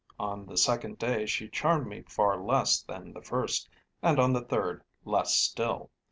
On 0.17 0.47
the 0.47 0.57
second 0.57 0.97
day 0.97 1.27
she 1.27 1.47
charmed 1.47 1.85
me 1.85 2.01
far 2.09 2.35
less 2.41 2.81
than 2.81 3.13
the 3.13 3.21
first, 3.21 3.69
and 4.01 4.17
on 4.17 4.33
the 4.33 4.41
third, 4.43 4.83
less 5.05 5.35
still. 5.35 5.91